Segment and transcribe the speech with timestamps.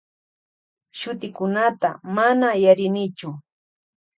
[0.99, 3.29] Shutikunata mana yarinichu.